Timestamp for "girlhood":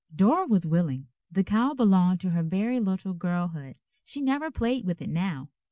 3.13-3.77